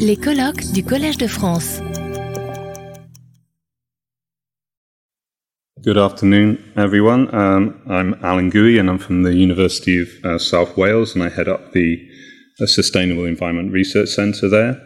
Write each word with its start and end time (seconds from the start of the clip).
Les 0.00 0.16
colloques 0.16 0.72
du 0.72 0.82
Collège 0.82 1.18
de 1.18 1.28
France. 1.28 1.80
Good 5.82 5.96
afternoon, 5.96 6.58
everyone. 6.76 7.32
Um, 7.32 7.80
I'm 7.88 8.16
Alan 8.24 8.50
Guwy, 8.50 8.80
and 8.80 8.90
I'm 8.90 8.98
from 8.98 9.22
the 9.22 9.34
University 9.34 10.00
of 10.02 10.08
uh, 10.24 10.38
South 10.38 10.76
Wales, 10.76 11.14
and 11.14 11.22
I 11.22 11.28
head 11.28 11.46
up 11.46 11.72
the 11.72 11.96
uh, 12.60 12.66
Sustainable 12.66 13.24
Environment 13.24 13.72
Research 13.72 14.08
Centre 14.08 14.48
there. 14.48 14.82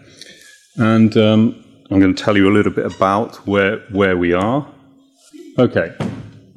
And 0.77 1.17
um, 1.17 1.65
I'm 1.91 1.99
going 1.99 2.15
to 2.15 2.23
tell 2.23 2.37
you 2.37 2.47
a 2.47 2.53
little 2.53 2.73
bit 2.73 2.85
about 2.85 3.37
where 3.47 3.79
where 3.93 4.19
we 4.19 4.35
are. 4.35 4.71
Okay, 5.59 5.95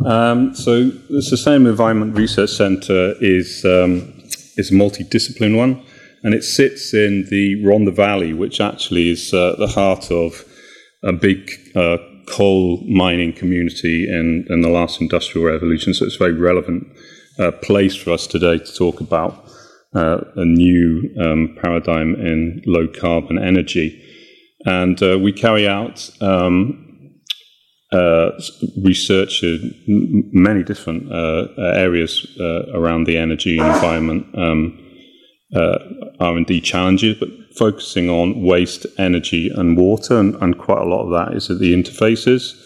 um, 0.06 0.54
so 0.54 0.90
the 1.10 1.22
Sustainable 1.22 1.70
Environment 1.70 2.18
Research 2.18 2.50
Centre 2.50 3.16
is 3.22 3.64
um, 3.64 4.14
is 4.58 4.72
a 4.72 4.74
multidiscipline 4.74 5.56
one, 5.56 5.82
and 6.24 6.34
it 6.34 6.44
sits 6.44 6.94
in 6.94 7.26
the 7.30 7.62
Rhondda 7.64 7.94
Valley, 7.94 8.34
which 8.34 8.62
actually 8.62 9.10
is 9.10 9.34
uh, 9.34 9.56
the 9.60 9.68
heart 9.68 10.10
of 10.10 10.46
a 11.04 11.12
big 11.12 11.52
uh, 11.76 11.98
coal 12.28 12.82
mining 12.88 13.34
community 13.34 14.08
in, 14.10 14.46
in 14.50 14.62
the 14.62 14.70
last 14.70 15.02
industrial 15.02 15.46
revolution. 15.46 15.94
So 15.94 16.06
it's 16.06 16.16
a 16.16 16.20
very 16.20 16.34
relevant 16.34 16.88
uh, 17.40 17.52
place 17.52 17.96
for 17.96 18.12
us 18.12 18.26
today 18.26 18.58
to 18.58 18.74
talk 18.74 19.02
about 19.02 19.46
uh, 19.94 20.22
a 20.38 20.46
new 20.46 21.14
um, 21.20 21.58
paradigm 21.62 22.16
in 22.16 22.62
low 22.66 22.88
carbon 22.88 23.38
energy. 23.38 24.02
And 24.66 25.02
uh, 25.04 25.20
we 25.20 25.34
carry 25.34 25.68
out 25.68 26.10
um, 26.22 27.20
uh, 27.92 28.32
research 28.82 29.44
in 29.44 30.30
many 30.32 30.64
different 30.64 31.12
areas 31.60 32.26
around 32.74 33.04
the 33.04 33.18
energy 33.18 33.60
environment 33.60 34.26
um, 34.36 34.83
R&D 35.54 36.62
challenges, 36.62 37.18
but 37.20 37.30
focusing 37.56 38.10
on 38.10 38.42
waste, 38.42 38.86
energy, 38.98 39.52
and 39.54 39.78
water, 39.78 40.20
and, 40.20 40.36
and, 40.36 40.58
quite 40.58 40.82
a 40.82 40.86
lot 40.86 41.04
of 41.04 41.12
that 41.12 41.36
is 41.38 41.50
at 41.50 41.60
the 41.60 41.74
interfaces. 41.74 42.60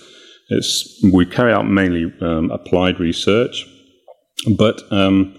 It's, 0.49 1.03
we 1.11 1.25
carry 1.25 1.51
out 1.51 1.67
mainly 1.67 2.13
um, 2.21 2.51
applied 2.51 2.99
research, 2.99 3.65
but 4.57 4.81
um, 4.91 5.37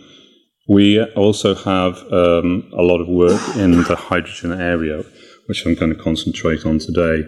we 0.69 1.03
also 1.03 1.55
have 1.55 1.97
um, 2.12 2.70
a 2.77 2.83
lot 2.83 3.00
of 3.00 3.08
work 3.08 3.41
in 3.56 3.83
the 3.84 3.97
hydrogen 3.97 4.53
area, 4.53 5.03
which 5.47 5.64
I'm 5.64 5.75
going 5.75 5.95
to 5.95 6.03
concentrate 6.03 6.67
on 6.67 6.78
today. 6.78 7.27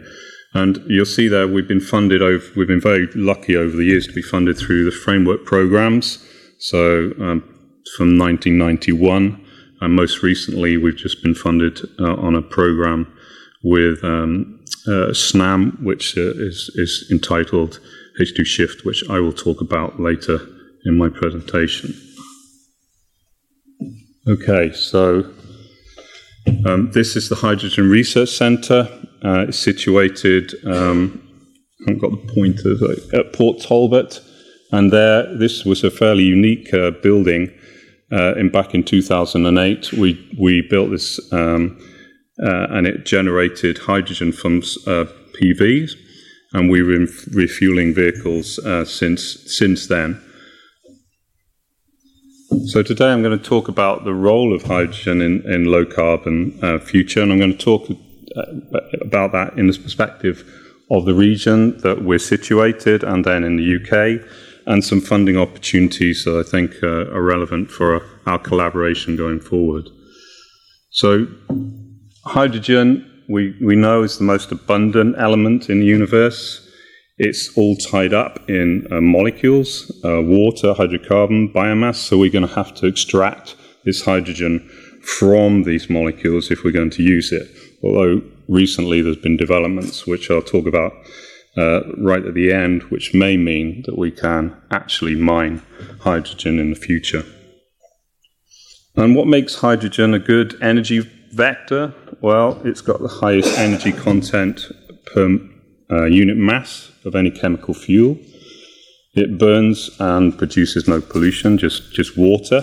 And 0.52 0.82
you'll 0.88 1.06
see 1.06 1.28
there 1.28 1.48
we've 1.48 1.68
been 1.68 1.80
funded 1.80 2.20
over, 2.20 2.44
we've 2.56 2.68
been 2.68 2.80
very 2.80 3.06
lucky 3.14 3.56
over 3.56 3.74
the 3.74 3.84
years 3.84 4.06
to 4.08 4.12
be 4.12 4.20
funded 4.20 4.58
through 4.58 4.84
the 4.84 4.90
framework 4.90 5.46
programs. 5.46 6.22
So 6.58 7.12
um, 7.18 7.42
from 7.96 8.18
1991 8.18 9.46
and 9.80 9.94
most 9.94 10.22
recently, 10.22 10.76
we've 10.76 10.96
just 10.96 11.22
been 11.22 11.34
funded 11.34 11.80
uh, 11.98 12.14
on 12.16 12.34
a 12.34 12.42
program 12.42 13.12
with 13.62 14.02
um, 14.04 14.60
uh, 14.86 15.12
SNAM, 15.12 15.78
which 15.82 16.16
uh, 16.16 16.20
is, 16.20 16.70
is 16.74 17.08
entitled 17.10 17.80
H2 18.20 18.44
Shift, 18.44 18.84
which 18.84 19.08
I 19.08 19.20
will 19.20 19.32
talk 19.32 19.60
about 19.60 20.00
later 20.00 20.38
in 20.84 20.96
my 20.96 21.08
presentation. 21.08 21.94
Okay, 24.28 24.72
so 24.72 25.32
um, 26.66 26.90
this 26.92 27.16
is 27.16 27.28
the 27.28 27.36
Hydrogen 27.36 27.88
Research 27.90 28.30
Centre. 28.30 28.88
Uh, 29.24 29.46
it's 29.48 29.58
situated, 29.58 30.54
um, 30.66 31.22
I 31.86 31.92
haven't 31.92 32.00
got 32.00 32.10
the 32.10 32.32
pointers, 32.34 32.82
at 33.14 33.32
Port 33.32 33.60
Talbot. 33.60 34.20
And 34.72 34.92
there, 34.92 35.36
this 35.36 35.64
was 35.64 35.82
a 35.84 35.90
fairly 35.90 36.24
unique 36.24 36.72
uh, 36.72 36.92
building 37.02 37.50
uh, 38.12 38.34
in 38.34 38.50
back 38.50 38.74
in 38.74 38.82
2008, 38.82 39.92
we 39.92 40.28
we 40.38 40.62
built 40.62 40.90
this 40.90 41.20
um, 41.32 41.78
uh, 42.42 42.66
and 42.70 42.86
it 42.86 43.04
generated 43.04 43.78
hydrogen 43.78 44.32
from 44.32 44.58
uh, 44.86 45.04
PVs, 45.40 45.92
and 46.52 46.70
we've 46.70 46.86
been 46.86 47.08
refueling 47.32 47.94
vehicles 47.94 48.58
uh, 48.60 48.84
since 48.84 49.38
since 49.46 49.86
then. 49.86 50.20
So 52.66 52.82
today 52.82 53.12
I'm 53.12 53.22
going 53.22 53.38
to 53.38 53.44
talk 53.44 53.68
about 53.68 54.04
the 54.04 54.14
role 54.14 54.52
of 54.52 54.64
hydrogen 54.64 55.20
in, 55.20 55.42
in 55.48 55.66
low 55.66 55.84
carbon 55.84 56.58
uh, 56.62 56.78
future, 56.78 57.22
and 57.22 57.30
I'm 57.30 57.38
going 57.38 57.56
to 57.56 57.64
talk 57.64 57.88
uh, 57.90 58.42
about 59.00 59.30
that 59.32 59.56
in 59.56 59.68
the 59.68 59.78
perspective 59.78 60.44
of 60.90 61.04
the 61.04 61.14
region 61.14 61.78
that 61.82 62.02
we're 62.02 62.18
situated, 62.18 63.04
and 63.04 63.24
then 63.24 63.44
in 63.44 63.56
the 63.56 63.76
UK 63.76 64.26
and 64.66 64.84
some 64.84 65.00
funding 65.00 65.36
opportunities 65.36 66.24
that 66.24 66.36
I 66.36 66.48
think 66.48 66.82
uh, 66.82 67.10
are 67.12 67.22
relevant 67.22 67.70
for 67.70 68.02
our 68.26 68.38
collaboration 68.38 69.16
going 69.16 69.40
forward. 69.40 69.88
So, 70.90 71.26
hydrogen, 72.24 73.06
we, 73.28 73.56
we 73.62 73.76
know, 73.76 74.02
is 74.02 74.18
the 74.18 74.24
most 74.24 74.50
abundant 74.50 75.16
element 75.18 75.70
in 75.70 75.80
the 75.80 75.86
universe. 75.86 76.66
It's 77.18 77.56
all 77.56 77.76
tied 77.76 78.12
up 78.12 78.48
in 78.48 78.86
uh, 78.90 79.00
molecules, 79.00 79.90
uh, 80.04 80.22
water, 80.22 80.74
hydrocarbon, 80.74 81.52
biomass, 81.52 81.96
so 81.96 82.18
we're 82.18 82.30
going 82.30 82.48
to 82.48 82.54
have 82.54 82.74
to 82.76 82.86
extract 82.86 83.56
this 83.84 84.04
hydrogen 84.04 84.68
from 85.02 85.62
these 85.62 85.88
molecules 85.88 86.50
if 86.50 86.64
we're 86.64 86.72
going 86.72 86.90
to 86.90 87.02
use 87.02 87.32
it. 87.32 87.48
Although 87.82 88.22
recently 88.48 89.00
there's 89.00 89.16
been 89.16 89.36
developments 89.36 90.06
which 90.06 90.30
I'll 90.30 90.42
talk 90.42 90.66
about 90.66 90.92
uh, 91.56 91.80
right 91.96 92.24
at 92.24 92.34
the 92.34 92.52
end, 92.52 92.82
which 92.84 93.14
may 93.14 93.36
mean 93.36 93.82
that 93.86 93.98
we 93.98 94.10
can 94.10 94.56
actually 94.70 95.16
mine 95.16 95.62
hydrogen 96.00 96.58
in 96.58 96.70
the 96.70 96.76
future. 96.76 97.24
And 98.96 99.16
what 99.16 99.26
makes 99.26 99.56
hydrogen 99.56 100.14
a 100.14 100.18
good 100.18 100.60
energy 100.62 101.00
vector? 101.32 101.94
Well, 102.20 102.60
it's 102.64 102.80
got 102.80 103.00
the 103.00 103.08
highest 103.08 103.58
energy 103.58 103.92
content 103.92 104.66
per 105.06 105.38
uh, 105.90 106.04
unit 106.04 106.36
mass 106.36 106.92
of 107.04 107.14
any 107.14 107.30
chemical 107.30 107.74
fuel. 107.74 108.18
It 109.14 109.38
burns 109.38 109.90
and 109.98 110.36
produces 110.36 110.86
no 110.86 111.00
pollution, 111.00 111.58
just, 111.58 111.92
just 111.92 112.16
water. 112.16 112.62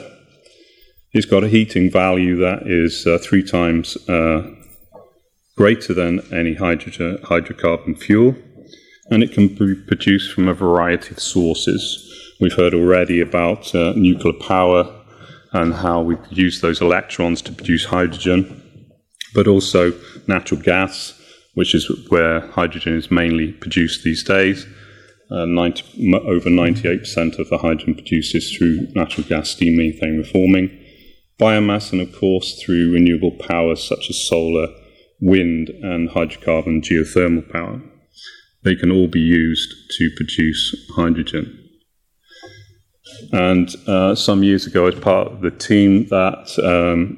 It's 1.11 1.25
got 1.25 1.43
a 1.43 1.49
heating 1.49 1.91
value 1.91 2.37
that 2.37 2.67
is 2.67 3.05
uh, 3.05 3.17
three 3.21 3.43
times 3.43 3.97
uh, 4.07 4.49
greater 5.57 5.93
than 5.93 6.21
any 6.31 6.53
hydrogen, 6.53 7.17
hydrocarbon 7.23 7.97
fuel 7.97 8.35
and 9.09 9.23
it 9.23 9.31
can 9.31 9.47
be 9.47 9.75
produced 9.75 10.34
from 10.34 10.47
a 10.47 10.53
variety 10.53 11.12
of 11.12 11.19
sources. 11.19 12.03
We've 12.40 12.53
heard 12.53 12.73
already 12.73 13.22
about 13.22 13.73
uh, 13.73 13.94
nuclear 13.95 14.34
power 14.34 14.94
and 15.53 15.73
how 15.73 16.01
we 16.01 16.18
use 16.29 16.62
those 16.62 16.81
electrons 16.81 17.41
to 17.44 17.51
produce 17.51 17.85
hydrogen, 17.85 18.91
but 19.34 19.47
also 19.47 19.94
natural 20.28 20.62
gas, 20.62 21.19
which 21.53 21.73
is 21.73 21.90
where 22.09 22.41
hydrogen 22.51 22.96
is 22.96 23.09
mainly 23.09 23.53
produced 23.53 24.03
these 24.03 24.23
days. 24.23 24.66
Uh, 25.31 25.46
90, 25.46 26.13
over 26.13 26.50
98% 26.50 27.40
of 27.40 27.50
the 27.50 27.57
hydrogen 27.57 27.96
produced 27.96 28.35
is 28.35 28.56
through 28.56 28.88
natural 28.94 29.28
gas 29.28 29.50
steam 29.50 29.78
methane 29.78 30.17
reforming. 30.17 30.69
Biomass, 31.40 31.91
and 31.91 32.01
of 32.01 32.13
course, 32.16 32.62
through 32.62 32.94
renewable 32.94 33.31
power 33.31 33.75
such 33.75 34.09
as 34.09 34.28
solar, 34.28 34.67
wind, 35.19 35.69
and 35.69 36.09
hydrocarbon 36.09 36.81
geothermal 36.81 37.50
power 37.51 37.81
they 38.67 38.75
can 38.75 38.91
all 38.91 39.07
be 39.07 39.22
used 39.22 39.73
to 39.97 40.11
produce 40.17 40.75
hydrogen. 40.94 41.45
And 43.31 43.73
uh, 43.88 44.13
some 44.13 44.44
years 44.44 44.67
ago, 44.67 44.88
as 44.88 45.00
part 45.00 45.28
of 45.31 45.39
the 45.39 45.51
team 45.51 46.07
that 46.07 46.44
um, 46.73 47.17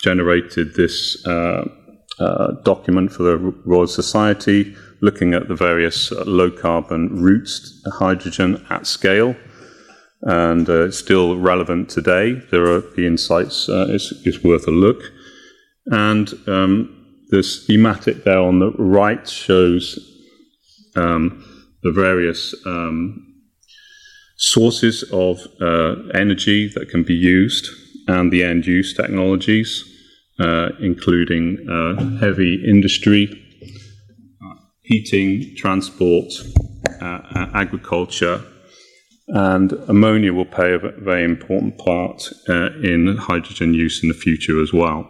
generated 0.00 0.74
this 0.74 1.26
uh, 1.26 1.64
uh, 2.20 2.52
document 2.62 3.12
for 3.12 3.24
the 3.24 3.36
Royal 3.66 3.88
Society, 3.88 4.76
looking 5.00 5.34
at 5.34 5.48
the 5.48 5.56
various 5.56 6.12
uh, 6.12 6.22
low 6.26 6.48
carbon 6.48 7.20
routes 7.20 7.82
to 7.82 7.90
hydrogen 7.90 8.64
at 8.70 8.86
scale, 8.86 9.34
and 10.22 10.68
uh, 10.70 10.84
it's 10.84 10.98
still 10.98 11.36
relevant 11.36 11.88
today. 11.88 12.40
There 12.52 12.66
are 12.66 12.82
the 12.96 13.04
insights 13.04 13.68
uh, 13.68 13.88
is, 13.88 14.12
is 14.24 14.44
worth 14.44 14.68
a 14.68 14.70
look, 14.70 15.02
and 15.86 16.32
um, 16.46 16.72
the 17.30 17.42
schematic 17.42 18.22
there 18.22 18.38
on 18.38 18.60
the 18.60 18.70
right 18.78 19.28
shows 19.28 20.12
um, 20.96 21.44
the 21.82 21.92
various 21.92 22.54
um, 22.66 23.34
sources 24.36 25.02
of 25.12 25.38
uh, 25.60 25.94
energy 26.14 26.68
that 26.74 26.88
can 26.90 27.02
be 27.02 27.14
used 27.14 27.68
and 28.08 28.32
the 28.32 28.42
end 28.44 28.66
use 28.66 28.94
technologies, 28.94 29.84
uh, 30.40 30.70
including 30.80 31.66
uh, 31.70 32.18
heavy 32.18 32.62
industry, 32.68 33.28
uh, 34.42 34.54
heating, 34.82 35.54
transport, 35.56 36.30
uh, 37.00 37.46
agriculture, 37.54 38.42
and 39.28 39.72
ammonia 39.88 40.32
will 40.32 40.44
play 40.44 40.74
a 40.74 40.78
very 40.78 41.24
important 41.24 41.78
part 41.78 42.30
in 42.82 43.16
hydrogen 43.18 43.72
use 43.72 44.02
in 44.02 44.08
the 44.08 44.14
future 44.14 44.60
as 44.60 44.72
well. 44.72 45.08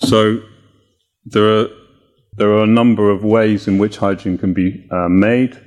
So 0.00 0.42
there 1.24 1.48
are 1.48 1.68
there 2.36 2.50
are 2.50 2.64
a 2.64 2.66
number 2.66 3.10
of 3.10 3.24
ways 3.24 3.68
in 3.68 3.78
which 3.78 3.98
hydrogen 3.98 4.38
can 4.38 4.52
be 4.52 4.86
uh, 4.90 5.08
made, 5.08 5.60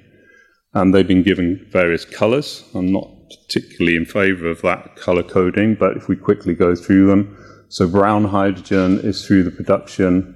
and 0.74 0.94
they've 0.94 1.08
been 1.08 1.24
given 1.24 1.66
various 1.72 2.06
colors. 2.06 2.64
I'm 2.76 2.92
not 2.92 3.08
particularly 3.30 3.98
in 3.98 4.06
favor 4.06 4.50
of 4.50 4.62
that 4.62 4.96
color 4.96 5.24
coding, 5.24 5.76
but 5.76 5.98
if 5.98 6.08
we 6.08 6.16
quickly 6.16 6.54
go 6.54 6.76
through 6.76 7.08
them, 7.08 7.38
So 7.70 7.88
brown 7.88 8.24
hydrogen 8.24 9.00
is 9.00 9.26
through 9.26 9.44
the 9.44 9.52
production 9.52 10.34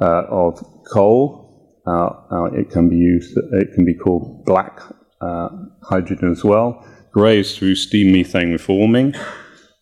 uh, 0.00 0.24
of 0.28 0.60
coal. 0.92 1.80
Uh, 1.86 2.08
uh, 2.30 2.44
it 2.46 2.70
can 2.70 2.88
be 2.88 2.96
used. 2.96 3.36
It 3.52 3.68
can 3.74 3.84
be 3.84 3.94
called 3.94 4.44
black 4.44 4.80
uh, 5.20 5.48
hydrogen 5.84 6.32
as 6.32 6.42
well. 6.42 6.84
Grey 7.12 7.38
is 7.38 7.56
through 7.56 7.76
steam 7.76 8.12
methane 8.12 8.50
reforming. 8.50 9.14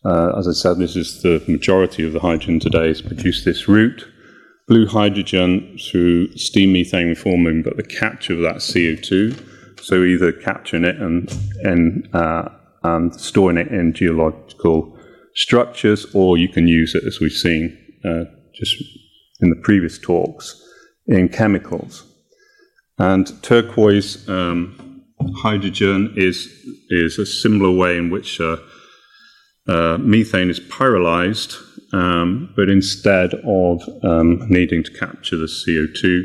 Uh, 0.04 0.36
as 0.36 0.46
I 0.48 0.52
said, 0.52 0.78
this 0.78 0.96
is 0.96 1.22
the 1.22 1.42
majority 1.48 2.04
of 2.04 2.12
the 2.12 2.20
hydrogen 2.20 2.60
today 2.60 2.90
is 2.90 3.00
produced 3.00 3.44
this 3.44 3.68
route. 3.68 4.06
Blue 4.68 4.86
hydrogen 4.86 5.76
through 5.78 6.36
steam 6.36 6.72
methane 6.72 7.08
reforming, 7.08 7.62
but 7.62 7.76
the 7.76 7.82
capture 7.82 8.34
of 8.34 8.40
that 8.40 8.56
CO2. 8.56 9.80
So 9.80 10.04
either 10.04 10.32
capturing 10.32 10.84
it 10.84 10.96
and 10.96 11.30
and 11.62 12.08
uh, 12.14 12.48
and 12.84 13.14
storing 13.14 13.58
it 13.58 13.68
in 13.68 13.92
geological 13.92 14.98
structures, 15.34 16.06
or 16.14 16.36
you 16.36 16.48
can 16.48 16.68
use 16.68 16.94
it, 16.94 17.04
as 17.04 17.20
we've 17.20 17.32
seen 17.32 17.76
uh, 18.04 18.24
just 18.54 18.76
in 19.40 19.50
the 19.50 19.60
previous 19.62 19.98
talks, 19.98 20.60
in 21.06 21.28
chemicals. 21.28 22.04
And 22.98 23.42
turquoise 23.42 24.28
um, 24.28 25.02
hydrogen 25.36 26.14
is, 26.16 26.48
is 26.90 27.18
a 27.18 27.26
similar 27.26 27.70
way 27.70 27.96
in 27.96 28.10
which 28.10 28.40
uh, 28.40 28.58
uh, 29.68 29.98
methane 29.98 30.50
is 30.50 30.60
pyrolyzed, 30.60 31.56
um, 31.92 32.52
but 32.56 32.68
instead 32.68 33.34
of 33.44 33.82
um, 34.02 34.46
needing 34.48 34.82
to 34.82 34.92
capture 34.92 35.36
the 35.36 35.46
CO2, 35.46 36.24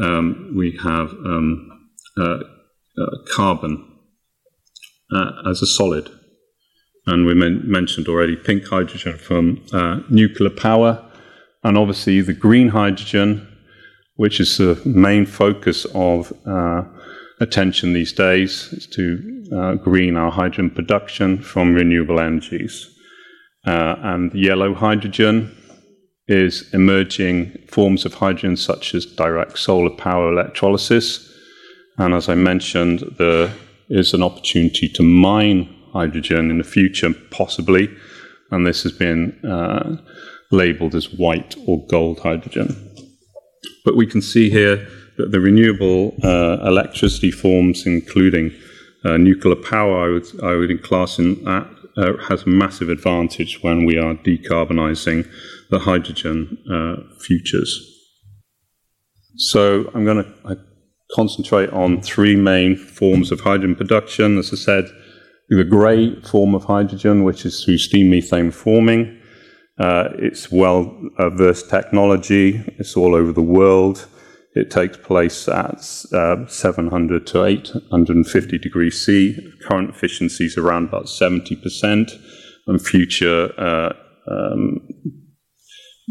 um, 0.00 0.54
we 0.56 0.78
have 0.82 1.10
um, 1.10 1.88
uh, 2.18 2.38
uh, 2.98 3.16
carbon 3.34 3.84
uh, 5.14 5.32
as 5.50 5.62
a 5.62 5.66
solid. 5.66 6.08
And 7.06 7.26
we 7.26 7.34
men- 7.34 7.62
mentioned 7.64 8.06
already 8.06 8.36
pink 8.36 8.66
hydrogen 8.66 9.18
from 9.18 9.64
uh, 9.72 10.00
nuclear 10.08 10.50
power, 10.50 11.04
and 11.64 11.76
obviously 11.76 12.20
the 12.20 12.32
green 12.32 12.68
hydrogen, 12.68 13.48
which 14.16 14.38
is 14.38 14.58
the 14.58 14.80
main 14.84 15.26
focus 15.26 15.84
of 15.94 16.32
uh, 16.46 16.84
attention 17.40 17.92
these 17.92 18.12
days, 18.12 18.72
is 18.72 18.86
to 18.86 19.44
uh, 19.52 19.74
green 19.74 20.16
our 20.16 20.30
hydrogen 20.30 20.70
production 20.70 21.42
from 21.42 21.74
renewable 21.74 22.20
energies. 22.20 22.91
Uh, 23.66 23.96
and 24.02 24.34
yellow 24.34 24.74
hydrogen 24.74 25.56
is 26.26 26.72
emerging 26.72 27.56
forms 27.68 28.04
of 28.04 28.14
hydrogen 28.14 28.56
such 28.56 28.94
as 28.94 29.06
direct 29.06 29.58
solar 29.58 29.90
power 29.90 30.32
electrolysis. 30.32 31.32
And 31.98 32.14
as 32.14 32.28
I 32.28 32.34
mentioned, 32.34 33.04
there 33.18 33.52
is 33.88 34.14
an 34.14 34.22
opportunity 34.22 34.88
to 34.88 35.02
mine 35.02 35.68
hydrogen 35.92 36.50
in 36.50 36.58
the 36.58 36.64
future, 36.64 37.12
possibly, 37.30 37.90
and 38.50 38.66
this 38.66 38.82
has 38.82 38.92
been 38.92 39.38
uh, 39.44 39.96
labeled 40.50 40.94
as 40.94 41.12
white 41.12 41.54
or 41.66 41.86
gold 41.86 42.20
hydrogen. 42.20 42.68
But 43.84 43.96
we 43.96 44.06
can 44.06 44.22
see 44.22 44.50
here 44.50 44.88
that 45.18 45.30
the 45.30 45.40
renewable 45.40 46.14
uh, 46.22 46.58
electricity 46.66 47.30
forms, 47.30 47.86
including 47.86 48.52
uh, 49.04 49.16
nuclear 49.18 49.56
power, 49.56 50.04
I 50.04 50.12
would, 50.12 50.42
I 50.42 50.54
would 50.56 50.82
class 50.82 51.18
in 51.18 51.44
that, 51.44 51.68
uh, 51.96 52.16
has 52.28 52.42
a 52.44 52.48
massive 52.48 52.88
advantage 52.88 53.62
when 53.62 53.84
we 53.84 53.98
are 53.98 54.14
decarbonising 54.14 55.28
the 55.70 55.80
hydrogen 55.80 56.58
uh, 56.70 56.96
futures. 57.20 57.88
So 59.36 59.90
I'm 59.94 60.04
going 60.04 60.24
to 60.24 60.58
concentrate 61.14 61.70
on 61.70 62.00
three 62.02 62.36
main 62.36 62.76
forms 62.76 63.30
of 63.30 63.40
hydrogen 63.40 63.76
production. 63.76 64.38
As 64.38 64.52
I 64.52 64.56
said, 64.56 64.84
the 65.48 65.64
grey 65.64 66.20
form 66.22 66.54
of 66.54 66.64
hydrogen, 66.64 67.24
which 67.24 67.44
is 67.44 67.64
through 67.64 67.78
steam 67.78 68.10
methane 68.10 68.50
forming. 68.50 69.18
Uh, 69.78 70.08
it's 70.14 70.50
well 70.50 70.98
versed 71.18 71.68
technology. 71.70 72.62
It's 72.78 72.96
all 72.96 73.14
over 73.14 73.32
the 73.32 73.42
world. 73.42 74.06
It 74.54 74.70
takes 74.70 74.98
place 74.98 75.48
at 75.48 75.80
uh, 76.12 76.46
700 76.46 77.26
to 77.28 77.44
850 77.44 78.58
degrees 78.58 79.04
C. 79.04 79.36
Current 79.66 79.90
efficiency 79.90 80.44
is 80.44 80.58
around 80.58 80.88
about 80.88 81.06
70%, 81.06 82.10
and 82.66 82.80
future 82.80 83.52
uh, 83.58 83.92
um, 84.30 84.80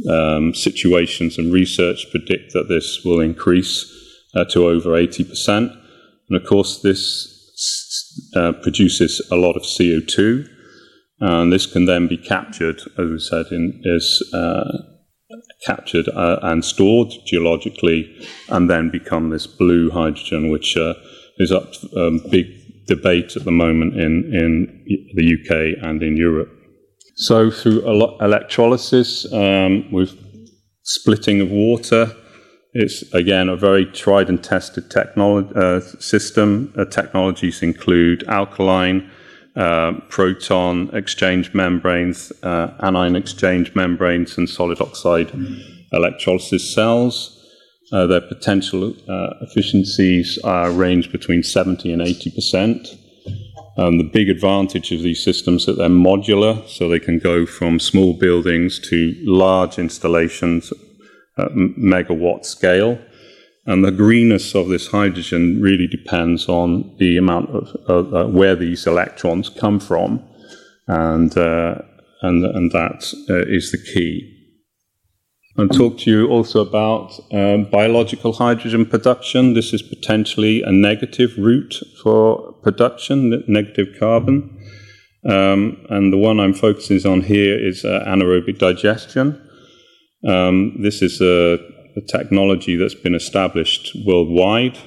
um, 0.09 0.53
situations 0.55 1.37
and 1.37 1.53
research 1.53 2.07
predict 2.09 2.53
that 2.53 2.67
this 2.67 3.03
will 3.05 3.19
increase 3.19 3.85
uh, 4.35 4.45
to 4.45 4.67
over 4.67 4.89
80%. 4.89 5.77
And 6.29 6.41
of 6.41 6.47
course, 6.47 6.81
this 6.81 7.27
uh, 8.35 8.53
produces 8.63 9.21
a 9.31 9.35
lot 9.35 9.55
of 9.55 9.63
CO2, 9.63 10.47
and 11.19 11.53
this 11.53 11.67
can 11.67 11.85
then 11.85 12.07
be 12.07 12.17
captured, 12.17 12.81
as 12.97 13.09
we 13.09 13.19
said, 13.19 13.45
in, 13.51 13.81
uh, 14.33 14.63
captured 15.63 16.07
uh, 16.09 16.39
and 16.41 16.63
stored 16.65 17.11
geologically, 17.25 18.27
and 18.49 18.69
then 18.69 18.89
become 18.89 19.29
this 19.29 19.47
blue 19.47 19.89
hydrogen, 19.89 20.49
which 20.49 20.75
uh, 20.77 20.93
is 21.37 21.51
up 21.51 21.71
um, 21.95 22.19
big 22.29 22.47
debate 22.87 23.35
at 23.35 23.45
the 23.45 23.51
moment 23.51 23.93
in, 23.95 24.13
in 24.33 24.85
the 25.15 25.37
UK 25.37 25.83
and 25.83 26.01
in 26.03 26.17
Europe. 26.17 26.49
So, 27.15 27.51
through 27.51 27.81
electrolysis, 28.19 29.31
um, 29.31 29.91
with 29.91 30.17
splitting 30.83 31.41
of 31.41 31.51
water, 31.51 32.15
it's 32.73 33.03
again 33.13 33.49
a 33.49 33.55
very 33.55 33.85
tried 33.85 34.29
and 34.29 34.41
tested 34.43 34.89
technology 34.89 35.51
uh, 35.55 35.81
system. 35.99 36.73
Uh, 36.77 36.85
technologies 36.85 37.61
include 37.61 38.23
alkaline, 38.27 39.11
uh, 39.55 39.93
proton 40.09 40.89
exchange 40.93 41.53
membranes, 41.53 42.31
uh, 42.43 42.73
anion 42.81 43.15
exchange 43.15 43.75
membranes, 43.75 44.37
and 44.37 44.49
solid 44.49 44.81
oxide 44.81 45.31
electrolysis 45.91 46.73
cells. 46.73 47.37
Uh, 47.93 48.07
their 48.07 48.21
potential 48.21 48.93
uh, 49.09 49.33
efficiencies 49.41 50.39
range 50.71 51.11
between 51.11 51.43
70 51.43 51.91
and 51.91 52.01
80 52.01 52.31
percent. 52.31 52.87
Um, 53.77 53.97
the 53.97 54.03
big 54.03 54.29
advantage 54.29 54.91
of 54.91 55.01
these 55.01 55.23
systems 55.23 55.61
is 55.61 55.65
that 55.65 55.77
they're 55.77 55.89
modular, 55.89 56.67
so 56.67 56.87
they 56.87 56.99
can 56.99 57.19
go 57.19 57.45
from 57.45 57.79
small 57.79 58.13
buildings 58.13 58.79
to 58.89 59.15
large 59.23 59.79
installations 59.79 60.73
uh, 61.37 61.49
megawatt 61.49 62.45
scale. 62.45 62.99
And 63.65 63.85
the 63.85 63.91
greenness 63.91 64.55
of 64.55 64.69
this 64.69 64.87
hydrogen 64.87 65.61
really 65.61 65.87
depends 65.87 66.49
on 66.49 66.95
the 66.97 67.17
amount 67.17 67.49
of 67.87 68.13
uh, 68.13 68.25
where 68.25 68.55
these 68.55 68.87
electrons 68.87 69.49
come 69.49 69.79
from, 69.79 70.23
and 70.87 71.37
uh, 71.37 71.75
and 72.21 72.43
and 72.43 72.71
that 72.71 73.13
uh, 73.29 73.45
is 73.47 73.71
the 73.71 73.77
key. 73.93 74.37
I'll 75.57 75.67
talk 75.67 75.99
to 75.99 76.09
you 76.09 76.27
also 76.29 76.61
about 76.61 77.11
um, 77.31 77.65
biological 77.65 78.33
hydrogen 78.33 78.85
production. 78.85 79.53
This 79.53 79.73
is 79.73 79.81
potentially 79.81 80.63
a 80.63 80.71
negative 80.71 81.37
route 81.37 81.75
for 82.01 82.53
production, 82.63 83.43
negative 83.47 83.89
carbon. 83.99 84.57
Um, 85.29 85.85
and 85.89 86.11
the 86.11 86.17
one 86.17 86.39
I'm 86.39 86.53
focusing 86.53 87.05
on 87.05 87.21
here 87.21 87.59
is 87.59 87.83
uh, 87.83 88.03
anaerobic 88.07 88.57
digestion. 88.57 89.39
Um, 90.27 90.81
this 90.81 91.01
is 91.01 91.21
a, 91.21 91.59
a, 91.95 92.01
technology 92.01 92.75
that's 92.75 92.95
been 92.95 93.15
established 93.15 93.95
worldwide. 94.05 94.77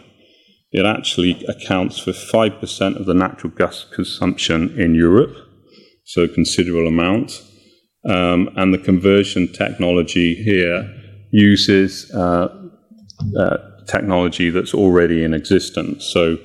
It 0.72 0.84
actually 0.84 1.44
accounts 1.44 1.98
for 1.98 2.10
5% 2.10 2.96
of 2.98 3.06
the 3.06 3.14
natural 3.14 3.52
gas 3.52 3.86
consumption 3.94 4.78
in 4.80 4.94
Europe, 4.94 5.36
so 6.04 6.22
a 6.22 6.28
considerable 6.28 6.88
amount. 6.88 7.42
Um, 8.08 8.50
and 8.56 8.74
the 8.74 8.78
conversion 8.78 9.52
technology 9.52 10.34
here 10.34 10.92
uses 11.30 12.10
uh, 12.12 12.48
uh, 13.38 13.56
technology 13.86 14.50
that's 14.50 14.74
already 14.74 15.24
in 15.24 15.34
existence. 15.34 16.04
So, 16.04 16.38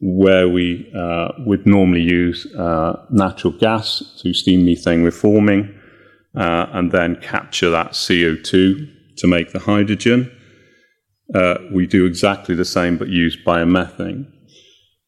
where 0.00 0.48
we 0.48 0.90
uh, 0.94 1.28
would 1.46 1.66
normally 1.66 2.02
use 2.02 2.46
uh, 2.54 3.06
natural 3.10 3.52
gas 3.58 4.02
through 4.20 4.34
steam 4.34 4.64
methane 4.64 5.02
reforming, 5.02 5.74
uh, 6.36 6.66
and 6.72 6.92
then 6.92 7.16
capture 7.16 7.70
that 7.70 7.92
CO2 7.92 8.93
to 9.18 9.26
make 9.26 9.52
the 9.52 9.60
hydrogen. 9.60 10.30
Uh, 11.34 11.56
we 11.72 11.86
do 11.86 12.06
exactly 12.06 12.54
the 12.54 12.64
same 12.64 12.96
but 12.98 13.08
use 13.08 13.36
biomethane. 13.46 14.30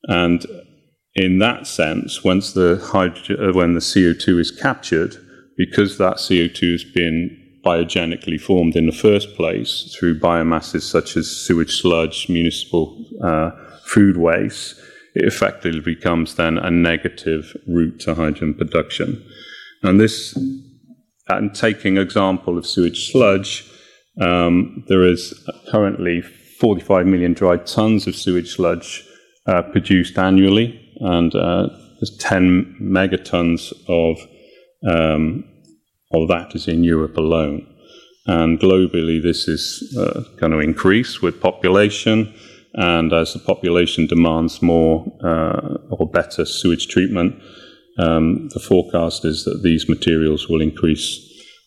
And 0.05 0.47
in 1.15 1.39
that 1.41 1.67
sense, 1.67 2.23
once 2.23 2.53
the 2.53 2.81
hydrogen, 2.93 3.37
uh, 3.43 3.53
when 3.53 3.75
the 3.75 3.81
CO2 3.81 4.39
is 4.39 4.51
captured, 4.51 5.17
because 5.57 5.99
that 5.99 6.17
CO2 6.17 6.73
has 6.73 6.85
been 6.85 7.43
biogenically 7.65 8.41
formed 8.41 8.77
in 8.77 8.87
the 8.87 8.93
first 8.93 9.35
place 9.35 9.95
through 9.99 10.21
biomasses 10.21 10.83
such 10.83 11.17
as 11.17 11.29
sewage 11.29 11.81
sludge, 11.81 12.29
municipal 12.29 13.05
uh, 13.25 13.51
food 13.85 14.17
waste, 14.17 14.79
it 15.15 15.25
effectively 15.25 15.81
becomes 15.81 16.35
then 16.35 16.59
a 16.59 16.71
negative 16.71 17.57
route 17.67 17.99
to 18.01 18.15
hydrogen 18.15 18.55
production. 18.55 19.25
And 19.83 19.99
this 19.99 20.39
and 21.29 21.55
taking 21.55 21.97
example 21.97 22.57
of 22.57 22.67
sewage 22.67 23.11
sludge, 23.11 23.69
um, 24.21 24.85
there 24.89 25.05
is 25.05 25.35
currently 25.71 26.23
45 26.23 27.07
million 27.07 27.33
dry 27.35 27.59
tons 27.59 28.07
of 28.07 28.17
sewage 28.17 28.55
sludge 28.55 29.05
uh, 29.47 29.63
produced 29.63 30.19
annually, 30.19 30.81
and 31.01 31.35
uh, 31.35 31.69
there's 32.01 32.17
10 32.19 32.77
megatons 32.81 33.73
of 33.89 34.19
um, 34.89 35.45
of 36.13 36.29
that 36.29 36.55
is 36.55 36.69
in 36.69 36.85
Europe 36.85 37.17
alone. 37.17 37.67
And 38.27 38.59
globally, 38.59 39.23
this 39.23 39.49
is 39.49 39.95
uh, 39.97 40.23
going 40.37 40.53
to 40.53 40.59
increase 40.59 41.23
with 41.23 41.41
population. 41.41 42.35
And 42.75 43.13
as 43.13 43.33
the 43.33 43.39
population 43.39 44.07
demands 44.07 44.61
more 44.63 45.07
uh, 45.25 45.79
or 45.91 46.11
better 46.11 46.45
sewage 46.45 46.89
treatment, 46.89 47.41
um, 47.99 48.49
the 48.53 48.61
forecast 48.61 49.25
is 49.25 49.45
that 49.45 49.63
these 49.63 49.89
materials 49.89 50.49
will 50.49 50.61
increase 50.61 51.26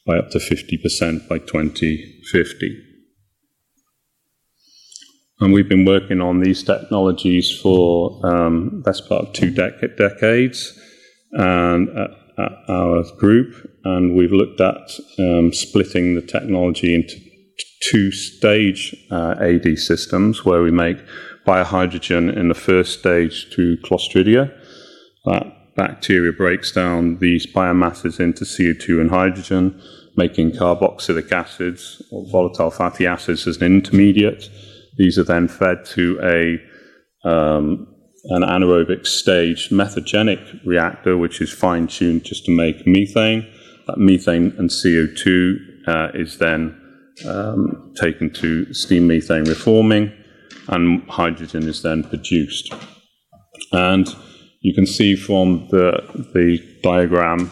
by 0.09 0.17
up 0.17 0.31
to 0.31 0.39
50% 0.39 1.27
by 1.27 1.37
2050. 1.37 2.83
And 5.39 5.53
we've 5.53 5.69
been 5.69 5.85
working 5.85 6.19
on 6.19 6.39
these 6.39 6.63
technologies 6.63 7.59
for 7.61 8.19
um, 8.25 8.81
best 8.83 9.07
part 9.07 9.27
of 9.27 9.33
two 9.33 9.51
dec- 9.51 9.97
decades. 9.97 10.77
And 11.33 11.89
at, 11.89 12.09
at, 12.39 12.51
our 12.69 13.03
group, 13.19 13.53
and 13.83 14.15
we've 14.17 14.31
looked 14.31 14.59
at 14.59 14.89
um, 15.19 15.53
splitting 15.53 16.15
the 16.15 16.23
technology 16.23 16.95
into 16.95 17.15
two 17.91 18.11
stage 18.11 18.95
uh, 19.11 19.35
AD 19.39 19.77
systems 19.77 20.43
where 20.43 20.63
we 20.63 20.71
make 20.71 20.97
biohydrogen 21.45 22.35
in 22.35 22.47
the 22.47 22.55
first 22.55 22.99
stage 22.99 23.53
through 23.53 23.77
Clostridia. 23.81 24.51
That 25.25 25.75
bacteria 25.75 26.33
breaks 26.33 26.71
down 26.71 27.19
these 27.19 27.45
biomasses 27.45 28.19
into 28.19 28.43
CO2 28.43 28.99
and 28.99 29.09
hydrogen, 29.11 29.79
making 30.23 30.51
carboxylic 30.51 31.31
acids 31.31 32.01
or 32.11 32.29
volatile 32.29 32.71
fatty 32.71 33.07
acids 33.07 33.47
as 33.47 33.57
an 33.57 33.65
intermediate. 33.65 34.49
These 34.97 35.17
are 35.17 35.23
then 35.23 35.47
fed 35.47 35.85
to 35.95 36.03
a 36.21 37.29
um, 37.29 37.87
an 38.25 38.43
anaerobic 38.43 39.07
stage 39.07 39.69
methagenic 39.69 40.43
reactor, 40.65 41.17
which 41.17 41.41
is 41.41 41.51
fine 41.51 41.87
tuned 41.87 42.23
just 42.25 42.45
to 42.45 42.51
make 42.51 42.85
methane. 42.85 43.47
That 43.87 43.97
methane 43.97 44.53
and 44.57 44.69
CO2 44.69 45.55
uh, 45.87 46.09
is 46.13 46.37
then 46.37 46.61
um, 47.25 47.93
taken 47.99 48.31
to 48.41 48.73
steam 48.73 49.07
methane 49.07 49.45
reforming, 49.45 50.11
and 50.67 51.09
hydrogen 51.09 51.63
is 51.67 51.81
then 51.81 52.03
produced. 52.03 52.73
And 53.71 54.07
you 54.61 54.73
can 54.73 54.85
see 54.85 55.15
from 55.15 55.67
the, 55.71 55.91
the 56.33 56.59
diagram 56.83 57.49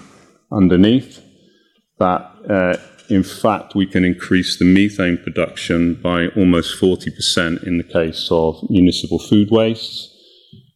underneath 0.52 1.24
that, 2.00 2.32
uh, 2.50 2.78
in 3.10 3.24
fact, 3.24 3.76
we 3.76 3.86
can 3.86 4.04
increase 4.04 4.58
the 4.58 4.66
methane 4.66 5.18
production 5.18 5.96
by 5.96 6.28
almost 6.30 6.80
40% 6.80 7.64
in 7.64 7.78
the 7.78 7.84
case 7.84 8.28
of 8.32 8.62
municipal 8.70 9.20
food 9.20 9.50
wastes. 9.50 10.14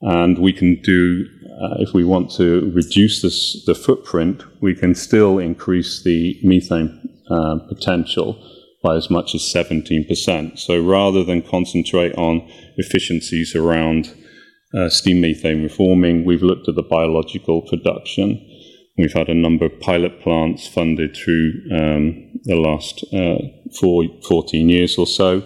And 0.01 0.37
we 0.39 0.53
can 0.53 0.81
do, 0.81 1.25
uh, 1.61 1.75
if 1.79 1.93
we 1.93 2.03
want 2.03 2.31
to 2.31 2.71
reduce 2.73 3.21
this, 3.21 3.63
the 3.65 3.75
footprint, 3.75 4.43
we 4.61 4.73
can 4.73 4.95
still 4.95 5.37
increase 5.39 6.03
the 6.03 6.39
methane 6.43 7.09
uh, 7.29 7.59
potential 7.67 8.41
by 8.81 8.95
as 8.95 9.09
much 9.09 9.35
as 9.35 9.41
17%. 9.41 10.57
So 10.57 10.83
rather 10.83 11.23
than 11.23 11.43
concentrate 11.43 12.15
on 12.15 12.47
efficiencies 12.77 13.55
around 13.55 14.11
uh, 14.73 14.89
steam 14.89 15.21
methane 15.21 15.61
reforming, 15.61 16.25
we've 16.25 16.41
looked 16.41 16.67
at 16.67 16.75
the 16.75 16.83
biological 16.83 17.61
production. 17.61 18.39
We've 18.97 19.13
had 19.13 19.29
a 19.29 19.33
number 19.33 19.65
of 19.65 19.79
pilot 19.79 20.21
plants 20.21 20.67
funded 20.67 21.15
through 21.15 21.53
um, 21.71 22.31
the 22.43 22.55
last 22.55 23.03
uh, 23.13 23.39
four, 23.79 24.03
14 24.27 24.69
years 24.69 24.97
or 24.97 25.07
so. 25.07 25.43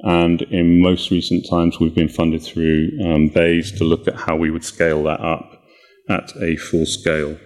And 0.00 0.42
in 0.42 0.82
most 0.82 1.10
recent 1.10 1.46
times, 1.48 1.78
we've 1.78 1.94
been 1.94 2.08
funded 2.08 2.42
through 2.42 2.90
um, 3.04 3.28
BEIS 3.28 3.72
to 3.78 3.84
look 3.84 4.08
at 4.08 4.16
how 4.16 4.36
we 4.36 4.50
would 4.50 4.64
scale 4.64 5.04
that 5.04 5.20
up 5.20 5.62
at 6.08 6.32
a 6.42 6.56
full 6.56 6.86
scale. 6.86 7.38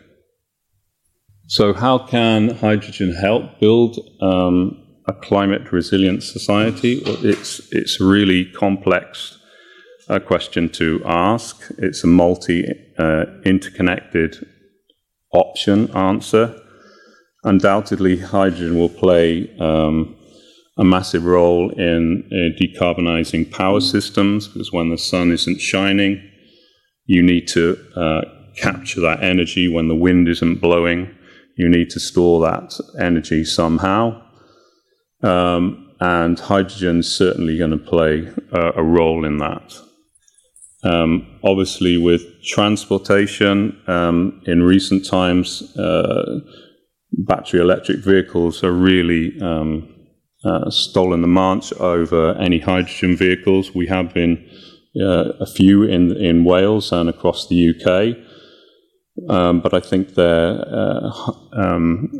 So, 1.49 1.75
how 1.75 1.99
can 1.99 2.57
hydrogen 2.57 3.15
help 3.15 3.61
build 3.61 3.99
um, 4.23 4.83
a 5.07 5.13
climate 5.13 5.71
resilient 5.71 6.23
society? 6.23 7.03
It's, 7.05 7.61
it's 7.73 8.01
really 8.01 8.47
complex 8.47 9.39
uh, 10.09 10.19
question 10.19 10.69
to 10.71 11.03
ask. 11.05 11.71
It's 11.79 12.03
a 12.03 12.07
multi 12.07 12.67
uh, 12.99 13.27
interconnected 13.45 14.45
option 15.33 15.91
answer. 15.97 16.61
Undoubtedly, 17.45 18.19
hydrogen 18.19 18.79
will 18.79 18.89
play 18.89 19.55
um, 19.59 20.17
a 20.79 20.85
massive 20.85 21.25
role 21.25 21.71
in 21.71 22.29
uh, 22.31 22.61
decarbonizing 22.61 23.51
power 23.51 23.81
systems 23.81 24.49
because 24.49 24.73
when 24.73 24.91
the 24.91 24.99
sun 24.99 25.31
isn't 25.33 25.61
shining, 25.61 26.21
you 27.07 27.23
need 27.23 27.47
to 27.49 27.79
uh, 27.97 28.23
capture 28.57 29.01
that 29.01 29.23
energy 29.23 29.69
when 29.69 29.89
the 29.89 29.95
wind 29.95 30.29
isn't 30.29 30.61
blowing. 30.61 31.11
You 31.57 31.69
need 31.69 31.91
to 31.91 32.01
store 32.01 32.41
that 32.41 32.79
energy 33.01 33.45
somehow. 33.45 34.23
Um, 35.23 35.95
and 36.01 36.39
hydrogen 36.39 36.99
is 36.99 37.15
certainly 37.15 37.57
going 37.57 37.71
to 37.71 37.79
play 37.79 38.31
a, 38.53 38.73
a, 38.77 38.83
role 38.83 39.25
in 39.25 39.39
that. 39.39 39.73
Um, 40.87 41.27
obviously, 41.43 41.99
with 41.99 42.23
transportation, 42.45 43.77
um, 43.89 44.41
in 44.47 44.63
recent 44.63 45.05
times, 45.05 45.77
uh, 45.77 46.41
battery 47.13 47.61
electric 47.61 47.99
vehicles 47.99 48.63
are 48.63 48.73
really 48.73 49.41
um, 49.41 49.93
uh, 50.45 50.71
stolen 50.71 51.23
the 51.23 51.27
march 51.27 51.73
over 51.75 52.37
any 52.37 52.61
hydrogen 52.61 53.17
vehicles. 53.17 53.75
We 53.75 53.87
have 53.89 54.15
been 54.15 54.49
uh, 55.01 55.33
a 55.41 55.47
few 55.47 55.83
in 55.83 56.17
in 56.17 56.45
Wales 56.45 56.93
and 56.93 57.09
across 57.09 57.49
the 57.49 57.71
UK, 57.71 58.17
um, 59.29 59.61
but 59.61 59.75
I 59.75 59.81
think 59.81 60.15
their 60.15 60.65
uh, 60.71 61.11
um, 61.53 62.13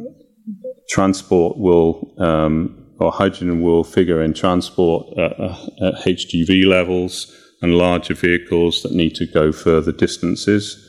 transport 0.89 1.57
will 1.57 2.15
um, 2.19 2.95
or 2.99 3.13
hydrogen 3.13 3.61
will 3.63 3.85
figure 3.85 4.23
in 4.23 4.35
transport 4.35 5.07
at, 5.19 5.33
at 5.39 5.95
HGV 6.05 6.67
levels 6.67 7.33
and 7.63 7.75
larger 7.75 8.15
vehicles 8.15 8.83
that 8.83 8.93
need 8.93 9.15
to 9.17 9.27
go 9.27 9.53
further 9.53 9.93
distances, 9.93 10.83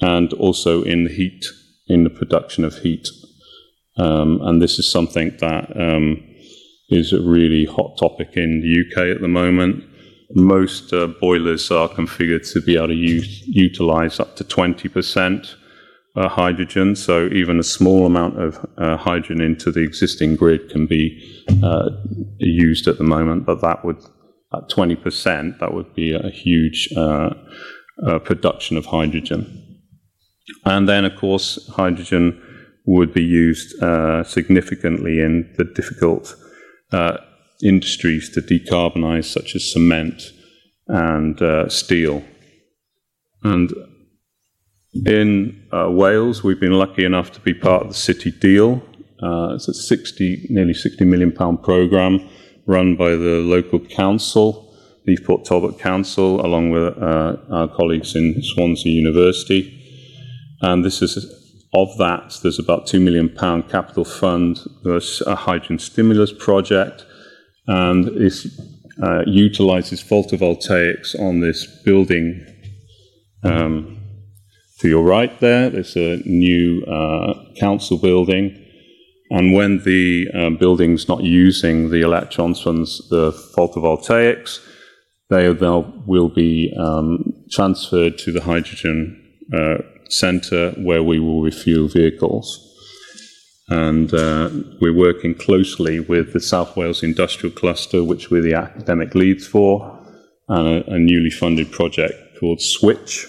and 0.00 0.32
also 0.34 0.82
in 0.82 1.04
the 1.04 1.12
heat 1.12 1.44
in 1.86 2.04
the 2.04 2.10
production 2.10 2.64
of 2.64 2.78
heat. 2.78 3.08
Um, 3.96 4.40
and 4.42 4.60
this 4.60 4.78
is 4.78 4.90
something 4.90 5.36
that 5.40 5.70
um, 5.76 6.22
is 6.88 7.12
a 7.12 7.20
really 7.20 7.64
hot 7.64 7.96
topic 7.98 8.36
in 8.36 8.60
the 8.60 8.84
UK 8.84 9.16
at 9.16 9.20
the 9.20 9.28
moment. 9.28 9.84
Most 10.34 10.92
uh, 10.92 11.08
boilers 11.20 11.70
are 11.70 11.88
configured 11.88 12.50
to 12.52 12.60
be 12.60 12.76
able 12.76 12.88
to 12.88 12.94
use, 12.94 13.42
utilize 13.46 14.18
up 14.18 14.36
to 14.36 14.44
20% 14.44 15.54
uh, 16.16 16.28
hydrogen. 16.28 16.96
So 16.96 17.26
even 17.26 17.58
a 17.58 17.64
small 17.64 18.06
amount 18.06 18.40
of 18.40 18.66
uh, 18.78 18.96
hydrogen 18.96 19.40
into 19.40 19.70
the 19.70 19.80
existing 19.80 20.36
grid 20.36 20.70
can 20.70 20.86
be 20.86 21.20
uh, 21.62 21.90
used 22.38 22.88
at 22.88 22.98
the 22.98 23.04
moment, 23.04 23.46
but 23.46 23.60
that 23.60 23.84
would, 23.84 24.02
at 24.56 24.70
20%, 24.70 25.58
that 25.58 25.74
would 25.74 25.94
be 25.94 26.14
a 26.14 26.30
huge 26.30 26.88
uh, 26.96 27.30
uh, 28.06 28.18
production 28.18 28.76
of 28.76 28.86
hydrogen. 28.86 29.80
And 30.64 30.88
then, 30.88 31.04
of 31.04 31.16
course, 31.16 31.68
hydrogen 31.68 32.40
would 32.86 33.14
be 33.14 33.24
used 33.24 33.70
significantly 34.26 35.20
in 35.20 35.54
the 35.56 35.64
difficult 35.64 36.34
uh, 36.92 37.18
industries 37.62 38.30
to 38.30 38.40
decarbonize, 38.40 39.24
such 39.24 39.54
as 39.54 39.72
cement 39.72 40.32
and 40.86 41.40
uh, 41.40 41.68
steel. 41.68 42.22
And 43.42 43.72
in 45.06 45.66
uh, 45.72 45.90
Wales, 45.90 46.44
we've 46.44 46.60
been 46.60 46.78
lucky 46.78 47.04
enough 47.04 47.32
to 47.32 47.40
be 47.40 47.54
part 47.54 47.82
of 47.82 47.88
the 47.88 47.94
City 47.94 48.30
Deal. 48.30 48.82
Uh, 49.22 49.54
it's 49.54 49.68
a 49.68 49.74
60, 49.74 50.46
nearly 50.50 50.74
60 50.74 51.04
million 51.04 51.32
pound 51.32 51.62
program 51.62 52.28
run 52.66 52.96
by 52.96 53.10
the 53.10 53.42
local 53.44 53.80
council, 53.80 54.74
Port 55.24 55.44
Talbot 55.44 55.78
Council, 55.78 56.44
along 56.44 56.70
with 56.70 56.96
uh, 56.96 57.36
our 57.50 57.68
colleagues 57.68 58.16
in 58.16 58.42
Swansea 58.42 58.92
University. 58.92 59.80
And 60.62 60.84
this 60.84 61.02
is 61.02 61.26
of 61.74 61.96
that, 61.98 62.38
there's 62.42 62.58
about 62.58 62.86
£2 62.86 63.02
million 63.02 63.28
capital 63.64 64.04
fund, 64.04 64.60
there's 64.84 65.20
a 65.26 65.34
hydrogen 65.34 65.78
stimulus 65.78 66.32
project, 66.32 67.04
and 67.66 68.08
it 68.08 68.34
uh, 69.02 69.22
utilizes 69.26 70.02
photovoltaics 70.02 71.18
on 71.18 71.40
this 71.40 71.66
building. 71.84 72.46
Um, 73.42 73.98
to 74.78 74.88
your 74.88 75.02
right 75.02 75.38
there, 75.40 75.68
there's 75.70 75.96
a 75.96 76.22
new 76.24 76.82
uh, 76.84 77.34
council 77.58 77.98
building. 77.98 78.63
And 79.30 79.54
when 79.54 79.82
the 79.84 80.28
uh, 80.34 80.50
building's 80.50 81.08
not 81.08 81.22
using 81.22 81.90
the 81.90 82.02
electrons 82.02 82.60
from 82.60 82.84
the 83.10 83.32
photovoltaics, 83.56 84.60
they 85.30 85.48
will 85.50 86.28
be 86.28 86.72
um, 86.78 87.32
transferred 87.50 88.18
to 88.18 88.32
the 88.32 88.42
hydrogen 88.42 89.20
uh, 89.52 89.78
center 90.08 90.70
where 90.72 91.02
we 91.02 91.18
will 91.18 91.42
refuel 91.42 91.88
vehicles. 91.88 92.60
And 93.68 94.12
uh, 94.12 94.50
we're 94.80 94.96
working 94.96 95.34
closely 95.34 95.98
with 96.00 96.34
the 96.34 96.40
South 96.40 96.76
Wales 96.76 97.02
Industrial 97.02 97.54
Cluster, 97.54 98.04
which 98.04 98.30
we're 98.30 98.42
the 98.42 98.54
academic 98.54 99.14
leads 99.14 99.46
for, 99.46 99.98
and 100.48 100.68
a, 100.68 100.92
a 100.92 100.98
newly 100.98 101.30
funded 101.30 101.72
project 101.72 102.14
called 102.38 102.60
Switch, 102.60 103.26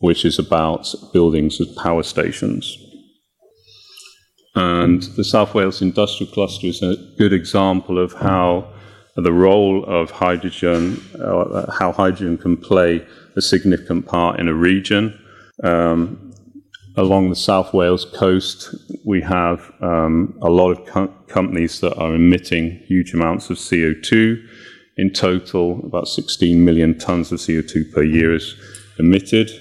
which 0.00 0.24
is 0.24 0.38
about 0.38 0.88
buildings 1.12 1.60
as 1.60 1.68
power 1.74 2.02
stations. 2.02 2.78
And 4.58 5.04
the 5.14 5.22
South 5.22 5.54
Wales 5.54 5.80
Industrial 5.80 6.32
Cluster 6.32 6.66
is 6.66 6.82
a 6.82 6.96
good 7.16 7.32
example 7.32 7.96
of 7.96 8.12
how 8.14 8.68
the 9.14 9.32
role 9.32 9.84
of 9.84 10.10
hydrogen, 10.10 11.00
uh, 11.22 11.70
how 11.70 11.92
hydrogen 11.92 12.36
can 12.36 12.56
play 12.56 13.06
a 13.36 13.40
significant 13.40 14.06
part 14.06 14.40
in 14.40 14.48
a 14.48 14.52
region. 14.52 15.16
Um, 15.62 16.32
along 16.96 17.30
the 17.30 17.36
South 17.36 17.72
Wales 17.72 18.04
coast, 18.04 18.74
we 19.06 19.20
have 19.20 19.72
um, 19.80 20.36
a 20.42 20.50
lot 20.50 20.72
of 20.72 20.84
co- 20.86 21.14
companies 21.28 21.78
that 21.78 21.96
are 21.96 22.16
emitting 22.16 22.80
huge 22.88 23.14
amounts 23.14 23.50
of 23.50 23.58
CO2. 23.58 24.44
In 24.96 25.12
total, 25.12 25.86
about 25.86 26.08
16 26.08 26.64
million 26.64 26.98
tons 26.98 27.30
of 27.30 27.38
CO2 27.38 27.92
per 27.92 28.02
year 28.02 28.34
is 28.34 28.56
emitted. 28.98 29.52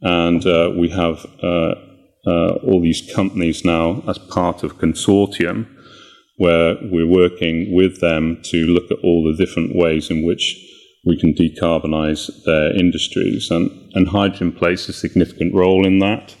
And 0.00 0.46
uh, 0.46 0.72
we 0.74 0.88
have 0.88 1.26
uh, 1.42 1.74
uh, 2.26 2.54
all 2.64 2.80
these 2.80 3.10
companies 3.14 3.64
now 3.64 4.02
as 4.06 4.18
part 4.18 4.62
of 4.62 4.78
consortium 4.78 5.66
where 6.36 6.76
we're 6.82 7.06
working 7.06 7.74
with 7.74 8.00
them 8.00 8.40
to 8.42 8.66
look 8.66 8.90
at 8.90 8.98
all 9.04 9.22
the 9.24 9.36
different 9.36 9.76
ways 9.76 10.10
in 10.10 10.24
which 10.24 10.56
we 11.04 11.18
can 11.18 11.34
decarbonize 11.34 12.30
their 12.44 12.74
industries. 12.74 13.50
And, 13.50 13.70
and 13.94 14.08
hydrogen 14.08 14.52
plays 14.52 14.88
a 14.88 14.92
significant 14.92 15.54
role 15.54 15.86
in 15.86 15.98
that. 15.98 16.34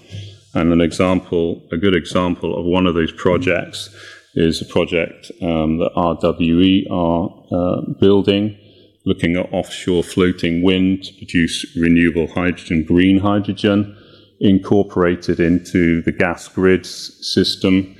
And 0.54 0.72
an 0.72 0.80
example, 0.80 1.62
a 1.72 1.76
good 1.76 1.96
example 1.96 2.58
of 2.58 2.64
one 2.64 2.86
of 2.86 2.94
those 2.94 3.12
projects 3.12 3.90
is 4.34 4.62
a 4.62 4.66
project 4.66 5.30
um, 5.42 5.78
that 5.78 5.90
RWE 5.96 6.90
are 6.90 7.28
uh, 7.52 7.80
building, 8.00 8.58
looking 9.04 9.36
at 9.36 9.52
offshore 9.52 10.02
floating 10.02 10.62
wind 10.62 11.04
to 11.04 11.14
produce 11.14 11.76
renewable 11.76 12.28
hydrogen, 12.28 12.84
green 12.84 13.18
hydrogen, 13.18 13.96
incorporated 14.42 15.38
into 15.38 16.02
the 16.02 16.12
gas 16.12 16.48
grid 16.48 16.84
system 16.84 17.96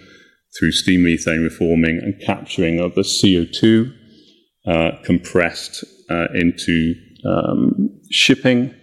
through 0.59 0.73
steam 0.73 1.05
methane 1.05 1.43
reforming 1.43 2.01
and 2.03 2.21
capturing 2.27 2.81
of 2.81 2.95
the 2.95 3.03
CO2 3.03 3.93
uh, 4.67 4.91
compressed 5.05 5.85
uh, 6.11 6.27
into 6.35 6.95
um, 7.25 7.89
shipping, 8.11 8.75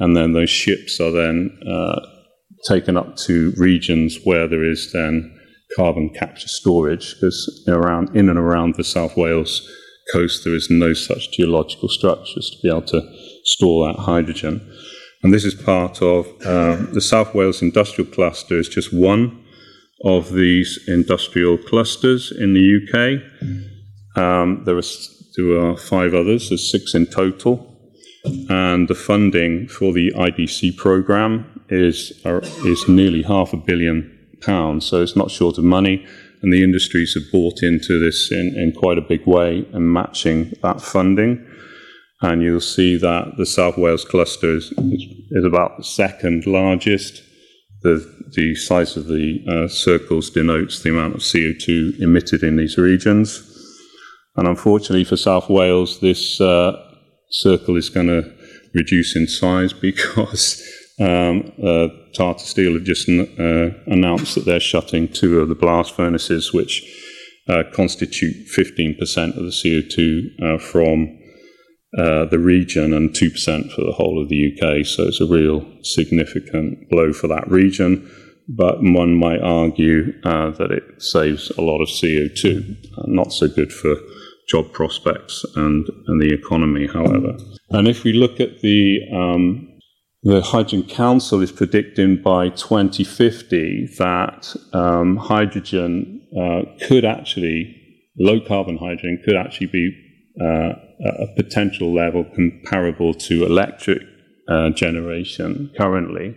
and 0.00 0.16
then 0.16 0.32
those 0.32 0.50
ships 0.50 1.00
are 1.00 1.12
then 1.12 1.56
uh, 1.68 2.00
taken 2.68 2.96
up 2.96 3.16
to 3.16 3.52
regions 3.56 4.18
where 4.24 4.48
there 4.48 4.64
is 4.64 4.90
then 4.92 5.30
carbon 5.76 6.10
capture 6.10 6.48
storage, 6.48 7.14
because 7.14 7.64
around 7.68 8.14
in 8.16 8.28
and 8.28 8.38
around 8.38 8.74
the 8.74 8.84
South 8.84 9.16
Wales 9.16 9.68
coast 10.12 10.44
there 10.44 10.54
is 10.54 10.68
no 10.68 10.92
such 10.92 11.32
geological 11.32 11.88
structures 11.88 12.50
to 12.50 12.58
be 12.62 12.68
able 12.68 12.82
to 12.82 13.00
store 13.44 13.86
that 13.86 14.00
hydrogen. 14.00 14.60
And 15.24 15.32
this 15.32 15.46
is 15.46 15.54
part 15.54 16.02
of 16.02 16.26
um, 16.46 16.92
the 16.92 17.00
South 17.00 17.34
Wales 17.34 17.62
Industrial 17.62 18.08
Cluster 18.08 18.58
is 18.58 18.68
just 18.68 18.92
one 18.92 19.42
of 20.04 20.34
these 20.34 20.78
industrial 20.86 21.56
clusters 21.56 22.30
in 22.30 22.52
the 22.52 22.76
UK. 22.76 24.20
Um, 24.22 24.64
there, 24.66 24.76
are, 24.76 24.82
there 25.38 25.58
are 25.58 25.78
five 25.78 26.12
others, 26.12 26.50
there's 26.50 26.70
six 26.70 26.94
in 26.94 27.06
total. 27.06 27.70
And 28.50 28.86
the 28.86 28.94
funding 28.94 29.66
for 29.66 29.94
the 29.94 30.12
IDC 30.12 30.76
program 30.76 31.62
is, 31.70 32.12
uh, 32.26 32.40
is 32.66 32.86
nearly 32.86 33.22
half 33.22 33.54
a 33.54 33.56
billion 33.56 34.10
pounds, 34.42 34.84
so 34.84 35.00
it's 35.00 35.16
not 35.16 35.30
short 35.30 35.56
of 35.56 35.64
money. 35.64 36.04
And 36.42 36.52
the 36.52 36.62
industries 36.62 37.14
have 37.14 37.32
bought 37.32 37.62
into 37.62 37.98
this 37.98 38.30
in, 38.30 38.54
in 38.58 38.72
quite 38.72 38.98
a 38.98 39.02
big 39.02 39.26
way 39.26 39.66
and 39.72 39.90
matching 39.90 40.52
that 40.62 40.82
funding. 40.82 41.46
And 42.22 42.42
you'll 42.42 42.60
see 42.60 42.96
that 42.96 43.36
the 43.36 43.46
South 43.46 43.76
Wales 43.76 44.04
cluster 44.04 44.56
is, 44.56 44.72
is, 45.30 45.44
about 45.44 45.76
the 45.76 45.84
second 45.84 46.46
largest 46.46 47.22
the, 47.82 48.30
the 48.34 48.54
size 48.54 48.96
of 48.96 49.08
the 49.08 49.44
uh, 49.46 49.68
circles 49.68 50.30
denotes 50.30 50.82
the 50.82 50.90
amount 50.90 51.14
of 51.14 51.20
CO2 51.20 52.00
emitted 52.00 52.42
in 52.42 52.56
these 52.56 52.78
regions. 52.78 53.50
And 54.36 54.48
unfortunately 54.48 55.04
for 55.04 55.18
South 55.18 55.50
Wales, 55.50 56.00
this 56.00 56.40
uh, 56.40 56.72
circle 57.30 57.76
is 57.76 57.90
going 57.90 58.06
to 58.06 58.34
reduce 58.74 59.14
in 59.14 59.28
size 59.28 59.72
because 59.72 60.62
um, 60.98 61.52
uh, 61.62 61.88
Tata 62.14 62.40
Steel 62.40 62.72
have 62.74 62.84
just 62.84 63.08
uh, 63.08 63.70
announced 63.86 64.34
that 64.34 64.44
they're 64.44 64.60
shutting 64.60 65.08
two 65.08 65.40
of 65.40 65.48
the 65.48 65.54
blast 65.54 65.94
furnaces, 65.94 66.52
which 66.52 66.82
uh, 67.48 67.64
constitute 67.72 68.48
15% 68.48 69.36
of 69.36 69.44
the 69.44 69.50
CO2 69.50 70.42
uh, 70.42 70.58
from 70.58 71.18
uh, 71.98 72.24
the 72.26 72.38
region 72.38 72.92
and 72.92 73.10
2% 73.10 73.72
for 73.72 73.84
the 73.84 73.92
whole 73.92 74.20
of 74.20 74.28
the 74.28 74.52
UK. 74.52 74.84
So 74.84 75.04
it's 75.04 75.20
a 75.20 75.26
real 75.26 75.64
significant 75.82 76.88
blow 76.90 77.12
for 77.12 77.28
that 77.28 77.48
region. 77.48 78.10
But 78.48 78.82
one 78.82 79.14
might 79.14 79.40
argue 79.40 80.12
uh, 80.24 80.50
that 80.50 80.70
it 80.70 81.02
saves 81.02 81.50
a 81.50 81.62
lot 81.62 81.80
of 81.80 81.88
CO2. 81.88 82.76
Uh, 82.98 83.02
not 83.06 83.32
so 83.32 83.48
good 83.48 83.72
for 83.72 83.94
job 84.48 84.72
prospects 84.72 85.44
and, 85.56 85.88
and 86.06 86.20
the 86.20 86.34
economy, 86.34 86.86
however. 86.86 87.36
And 87.70 87.88
if 87.88 88.04
we 88.04 88.12
look 88.12 88.40
at 88.40 88.60
the 88.60 89.00
um, 89.12 89.70
the 90.24 90.40
Hydrogen 90.40 90.84
Council 90.84 91.42
is 91.42 91.52
predicting 91.52 92.22
by 92.22 92.48
2050 92.48 93.94
that 93.98 94.56
um, 94.72 95.16
hydrogen 95.16 96.26
uh, 96.34 96.62
could 96.86 97.04
actually, 97.04 97.76
low 98.18 98.40
carbon 98.40 98.78
hydrogen 98.78 99.20
could 99.22 99.36
actually 99.36 99.66
be 99.66 100.03
uh, 100.40 100.72
a 101.04 101.26
potential 101.36 101.92
level 101.94 102.24
comparable 102.34 103.14
to 103.14 103.44
electric 103.44 104.02
uh, 104.48 104.70
generation 104.70 105.70
currently. 105.76 106.36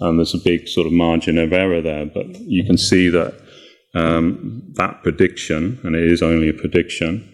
And 0.00 0.18
there's 0.18 0.34
a 0.34 0.38
big 0.44 0.68
sort 0.68 0.86
of 0.86 0.92
margin 0.92 1.38
of 1.38 1.52
error 1.52 1.80
there, 1.80 2.06
but 2.06 2.26
you 2.40 2.64
can 2.64 2.78
see 2.78 3.08
that 3.08 3.34
um, 3.94 4.62
that 4.74 5.02
prediction, 5.02 5.80
and 5.82 5.96
it 5.96 6.10
is 6.10 6.22
only 6.22 6.48
a 6.48 6.52
prediction, 6.52 7.32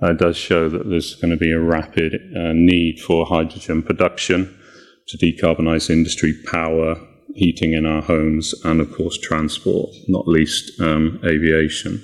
uh, 0.00 0.12
does 0.12 0.36
show 0.36 0.68
that 0.68 0.88
there's 0.88 1.14
going 1.16 1.30
to 1.30 1.36
be 1.36 1.50
a 1.50 1.60
rapid 1.60 2.14
uh, 2.14 2.52
need 2.52 3.00
for 3.00 3.26
hydrogen 3.26 3.82
production 3.82 4.58
to 5.08 5.18
decarbonize 5.18 5.90
industry, 5.90 6.34
power, 6.50 6.96
heating 7.34 7.72
in 7.74 7.86
our 7.86 8.02
homes, 8.02 8.54
and 8.64 8.80
of 8.80 8.92
course 8.94 9.18
transport, 9.18 9.90
not 10.08 10.26
least 10.26 10.80
um, 10.80 11.20
aviation. 11.24 12.02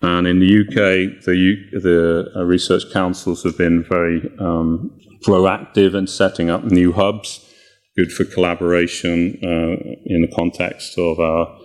And 0.00 0.26
in 0.26 0.38
the 0.38 0.60
UK, 0.60 1.24
the, 1.24 1.56
the 1.72 2.30
uh, 2.36 2.44
research 2.44 2.84
councils 2.92 3.42
have 3.42 3.58
been 3.58 3.82
very 3.82 4.30
um, 4.38 4.96
proactive 5.26 5.94
in 5.94 6.06
setting 6.06 6.50
up 6.50 6.64
new 6.64 6.92
hubs, 6.92 7.44
good 7.96 8.12
for 8.12 8.24
collaboration 8.24 9.38
uh, 9.42 9.76
in 10.06 10.22
the 10.22 10.32
context 10.34 10.96
of 10.98 11.18
our 11.18 11.58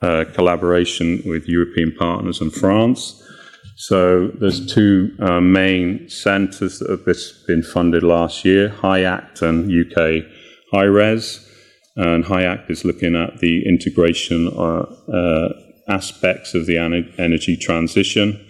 uh, 0.00 0.24
collaboration 0.32 1.22
with 1.26 1.46
European 1.46 1.94
partners 1.98 2.40
and 2.40 2.52
France. 2.52 3.20
So 3.76 4.28
there's 4.28 4.72
two 4.72 5.14
uh, 5.20 5.40
main 5.40 6.08
centres 6.08 6.78
that 6.78 6.90
have 6.90 7.04
been 7.46 7.62
funded 7.62 8.02
last 8.02 8.44
year, 8.44 8.68
HYACT 8.68 9.42
and 9.42 9.64
UK 9.70 10.24
HyRes. 10.72 11.46
And 11.96 12.24
HYACT 12.24 12.70
is 12.70 12.84
looking 12.84 13.14
at 13.14 13.40
the 13.40 13.66
integration 13.66 14.48
uh, 14.48 14.84
uh, 15.12 15.48
aspects 15.88 16.54
of 16.54 16.66
the 16.66 16.78
energy 17.18 17.56
transition, 17.56 18.40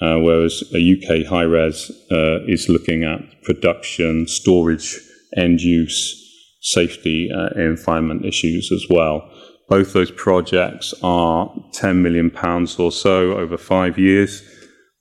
uh, 0.00 0.18
whereas 0.18 0.62
a 0.74 0.78
UK 0.78 1.26
HyRes 1.26 1.90
uh, 2.10 2.44
is 2.46 2.68
looking 2.68 3.04
at 3.04 3.20
production, 3.42 4.26
storage, 4.26 4.98
end 5.36 5.60
use, 5.60 6.18
safety, 6.60 7.30
uh, 7.34 7.48
environment 7.60 8.24
issues 8.24 8.70
as 8.72 8.86
well. 8.88 9.28
Both 9.68 9.92
those 9.92 10.10
projects 10.10 10.92
are 11.02 11.50
10 11.74 12.02
million 12.02 12.30
pounds 12.30 12.78
or 12.78 12.92
so 12.92 13.38
over 13.38 13.56
five 13.56 13.98
years, 13.98 14.42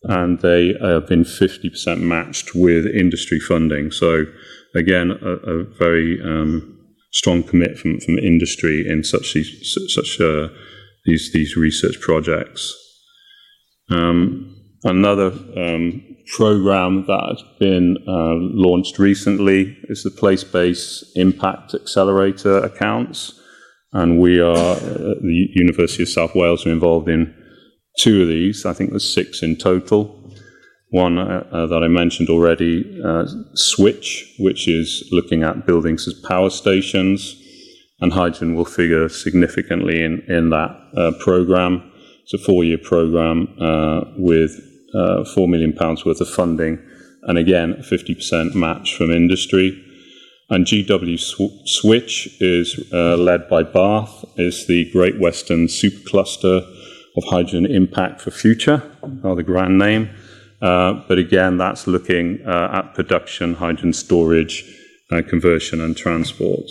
and 0.04 0.40
they 0.40 0.76
have 0.82 1.08
been 1.08 1.24
50% 1.24 2.00
matched 2.00 2.56
with 2.56 2.86
industry 2.86 3.40
funding. 3.40 3.92
So, 3.92 4.26
again, 4.76 5.12
a, 5.12 5.32
a 5.32 5.64
very 5.78 6.20
um, 6.24 6.78
strong 7.12 7.44
commitment 7.44 8.04
from, 8.04 8.18
industry 8.18 8.86
in 8.88 9.04
such 9.04 9.36
such 9.90 10.22
uh, 10.22 10.48
these 11.06 11.32
these 11.34 11.56
research 11.56 12.00
projects. 12.02 12.76
Um, 13.90 14.56
another 14.84 15.32
um, 15.58 16.04
program 16.36 17.06
that 17.08 17.26
has 17.30 17.44
been 17.60 17.98
uh, 18.08 18.36
launched 18.38 19.00
recently 19.00 19.78
is 19.90 20.04
the 20.04 20.12
place-based 20.12 21.04
impact 21.16 21.74
accelerator 21.74 22.58
accounts, 22.60 23.40
and 23.94 24.20
we 24.20 24.40
are 24.40 24.76
at 24.76 25.22
the 25.22 25.48
University 25.54 26.04
of 26.04 26.10
South 26.10 26.36
Wales 26.36 26.66
are 26.66 26.72
involved 26.72 27.10
in 27.10 27.36
two 28.00 28.22
of 28.22 28.28
these. 28.28 28.66
I 28.66 28.74
think 28.74 28.92
there's 28.92 29.14
six 29.14 29.44
in 29.44 29.58
total. 29.58 30.18
One 30.90 31.18
uh, 31.18 31.48
uh, 31.52 31.68
that 31.68 31.84
I 31.84 31.88
mentioned 31.88 32.30
already, 32.30 33.00
uh, 33.04 33.26
Switch, 33.54 34.36
which 34.40 34.68
is 34.68 35.08
looking 35.12 35.42
at 35.42 35.66
buildings 35.66 36.06
as 36.08 36.14
power 36.28 36.50
stations 36.50 37.41
and 38.02 38.14
hydrogen 38.14 38.56
will 38.56 38.66
figure 38.66 39.08
significantly 39.08 40.04
in, 40.04 40.22
in 40.28 40.50
that 40.50 40.76
uh, 40.98 41.12
program. 41.20 41.92
It's 42.24 42.34
a 42.34 42.38
four 42.38 42.64
year 42.64 42.78
program 42.78 43.48
uh, 43.60 44.02
with 44.18 44.52
uh, 44.94 45.24
£4 45.36 45.48
million 45.48 45.76
worth 45.78 46.20
of 46.20 46.30
funding, 46.30 46.80
and 47.24 47.38
again, 47.38 47.74
a 47.74 47.84
50% 47.84 48.56
match 48.56 48.96
from 48.96 49.12
industry. 49.12 49.88
And 50.50 50.66
GW 50.66 51.18
Sw- 51.18 51.80
Switch 51.80 52.28
is 52.42 52.78
uh, 52.92 53.16
led 53.16 53.48
by 53.48 53.64
Bath, 53.64 54.26
is 54.36 54.68
the 54.68 54.92
Great 54.92 55.18
Western 55.20 55.68
Supercluster 55.68 56.68
of 57.16 57.24
Hydrogen 57.26 57.66
Impact 57.66 58.20
for 58.20 58.32
Future, 58.32 58.84
rather 59.02 59.44
grand 59.44 59.78
name. 59.78 60.10
Uh, 60.62 61.02
but 61.08 61.18
again, 61.18 61.58
that's 61.58 61.88
looking 61.88 62.40
uh, 62.46 62.70
at 62.84 62.94
production, 62.94 63.56
hydrogen 63.56 63.94
storage, 63.94 64.64
conversion, 65.28 65.82
and 65.82 65.96
transport. 65.98 66.70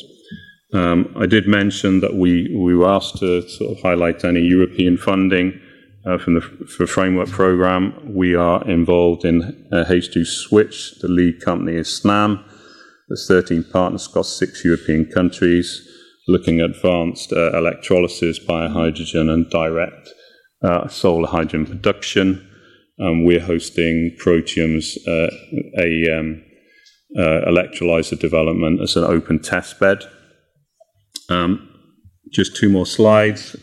Um, 0.73 1.13
I 1.17 1.27
did 1.27 1.49
mention 1.49 2.01
that 2.01 2.15
we, 2.15 2.55
we 2.57 2.75
were 2.77 2.89
asked 2.89 3.19
to 3.19 3.49
sort 3.49 3.77
of 3.77 3.83
highlight 3.83 4.25
any 4.25 4.41
European 4.41 4.97
funding 4.97 5.61
uh, 6.07 6.17
from 6.19 6.35
the 6.35 6.41
for 6.41 6.87
framework 6.87 7.29
program. 7.29 8.15
We 8.15 8.35
are 8.35 8.67
involved 8.69 9.25
in 9.25 9.67
uh, 9.73 9.85
H2 9.89 10.25
Switch. 10.27 10.99
The 11.01 11.09
lead 11.09 11.41
company 11.41 11.77
is 11.77 11.89
Snam. 11.89 12.43
There's 13.09 13.27
13 13.27 13.65
partners 13.73 14.07
across 14.07 14.39
six 14.39 14.65
European 14.65 15.07
countries 15.07 15.87
looking 16.29 16.61
at 16.61 16.71
advanced 16.71 17.33
uh, 17.33 17.51
electrolysis, 17.57 18.39
biohydrogen, 18.39 19.29
and 19.31 19.51
direct 19.51 20.11
uh, 20.63 20.87
solar 20.89 21.29
hydrogen 21.29 21.67
production. 21.67 22.47
Um, 23.01 23.25
we're 23.25 23.41
hosting 23.41 24.17
Protium's 24.19 24.97
uh, 25.09 25.31
a 25.79 26.19
um, 26.19 26.43
uh, 27.19 27.49
electrolyzer 27.49 28.19
development 28.19 28.81
as 28.81 28.95
an 28.97 29.05
open 29.05 29.41
test 29.41 29.81
bed. 29.81 30.05
Um, 31.31 31.69
just 32.31 32.57
two 32.57 32.69
more 32.69 32.87
slides. 32.87 33.57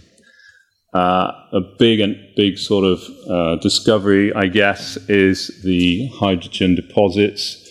Uh, 0.93 1.32
a 1.53 1.60
big 1.77 1.99
and 1.99 2.15
big 2.36 2.58
sort 2.58 2.86
of 2.86 3.03
uh, 3.30 3.56
discovery, 3.58 4.34
I 4.34 4.47
guess, 4.47 4.97
is 5.10 5.62
the 5.63 6.08
hydrogen 6.15 6.75
deposits 6.75 7.63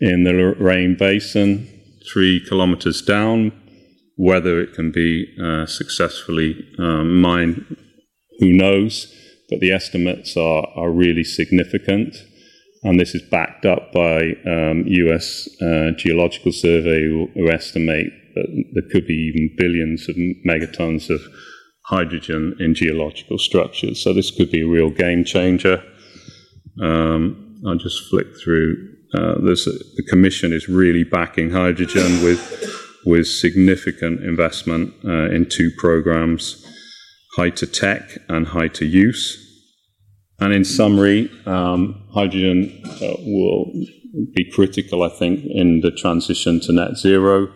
in 0.00 0.24
the 0.24 0.32
Lorraine 0.32 0.96
Basin, 0.98 1.68
three 2.12 2.44
kilometers 2.46 3.02
down. 3.02 3.52
Whether 4.16 4.60
it 4.60 4.72
can 4.74 4.90
be 4.92 5.26
uh, 5.42 5.66
successfully 5.66 6.66
um, 6.78 7.20
mined, 7.20 7.76
who 8.40 8.52
knows? 8.52 9.12
But 9.48 9.60
the 9.60 9.72
estimates 9.72 10.36
are, 10.36 10.66
are 10.74 10.90
really 10.90 11.22
significant. 11.22 12.16
And 12.82 12.98
this 12.98 13.14
is 13.14 13.22
backed 13.30 13.64
up 13.64 13.92
by 13.92 14.32
um, 14.46 14.84
US 14.86 15.48
uh, 15.62 15.90
Geological 15.96 16.52
Survey, 16.52 17.04
who, 17.04 17.28
who 17.34 17.50
estimate 17.50 18.12
that 18.36 18.64
there 18.74 18.88
could 18.92 19.06
be 19.06 19.14
even 19.14 19.56
billions 19.58 20.08
of 20.08 20.16
megatons 20.46 21.10
of 21.10 21.20
hydrogen 21.86 22.54
in 22.60 22.74
geological 22.74 23.38
structures. 23.38 24.02
So 24.02 24.12
this 24.12 24.30
could 24.30 24.50
be 24.50 24.62
a 24.62 24.68
real 24.68 24.90
game 24.90 25.24
changer. 25.24 25.82
Um, 26.82 27.60
I'll 27.66 27.76
just 27.76 28.08
flick 28.08 28.26
through. 28.42 28.92
Uh, 29.14 29.34
the 29.40 30.04
Commission 30.08 30.52
is 30.52 30.68
really 30.68 31.04
backing 31.04 31.50
hydrogen 31.50 32.22
with 32.22 32.42
with 33.06 33.28
significant 33.28 34.20
investment 34.24 34.92
uh, 35.04 35.30
in 35.30 35.48
two 35.48 35.70
programs, 35.78 36.66
Hy2Tech 37.38 38.18
and 38.28 38.48
Hy2Use. 38.48 39.36
And 40.40 40.52
in 40.52 40.64
summary, 40.64 41.30
um, 41.46 42.04
hydrogen 42.12 42.82
uh, 42.84 43.14
will 43.20 43.72
be 44.34 44.50
critical, 44.50 45.04
I 45.04 45.08
think, 45.08 45.44
in 45.46 45.80
the 45.80 45.92
transition 45.92 46.60
to 46.60 46.72
net 46.72 46.96
zero. 46.96 47.48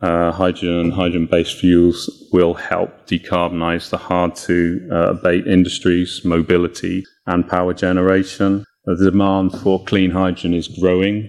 Uh, 0.00 0.30
hydrogen 0.30 0.78
and 0.78 0.92
hydrogen 0.92 1.26
based 1.26 1.58
fuels 1.58 2.28
will 2.32 2.54
help 2.54 3.08
decarbonize 3.08 3.90
the 3.90 3.96
hard 3.96 4.36
to 4.36 4.88
uh, 4.92 5.10
abate 5.10 5.44
industries, 5.48 6.20
mobility, 6.24 7.04
and 7.26 7.48
power 7.48 7.74
generation. 7.74 8.64
The 8.84 9.10
demand 9.10 9.52
for 9.60 9.84
clean 9.84 10.12
hydrogen 10.12 10.54
is 10.54 10.68
growing, 10.68 11.28